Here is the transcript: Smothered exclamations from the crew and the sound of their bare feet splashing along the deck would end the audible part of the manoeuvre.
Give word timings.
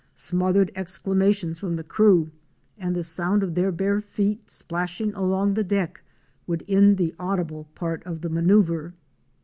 Smothered 0.15 0.71
exclamations 0.73 1.59
from 1.59 1.75
the 1.75 1.83
crew 1.83 2.31
and 2.75 2.95
the 2.95 3.03
sound 3.03 3.43
of 3.43 3.53
their 3.53 3.71
bare 3.71 4.01
feet 4.01 4.49
splashing 4.49 5.13
along 5.13 5.53
the 5.53 5.63
deck 5.63 6.01
would 6.47 6.65
end 6.67 6.97
the 6.97 7.13
audible 7.19 7.65
part 7.75 8.01
of 8.03 8.21
the 8.21 8.29
manoeuvre. 8.31 8.93